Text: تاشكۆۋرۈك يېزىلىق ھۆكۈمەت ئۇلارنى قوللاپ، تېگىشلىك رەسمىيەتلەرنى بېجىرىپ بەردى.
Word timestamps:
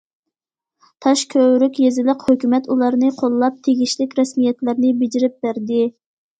تاشكۆۋرۈك 1.05 1.77
يېزىلىق 1.83 2.25
ھۆكۈمەت 2.31 2.71
ئۇلارنى 2.77 3.13
قوللاپ، 3.21 3.61
تېگىشلىك 3.69 4.19
رەسمىيەتلەرنى 4.23 4.99
بېجىرىپ 5.05 5.41
بەردى. 5.49 5.83